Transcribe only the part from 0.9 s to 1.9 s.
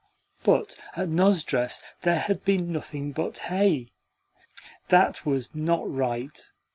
at Nozdrev's